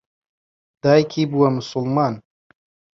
[0.83, 2.13] دایکی بووە موسڵمان.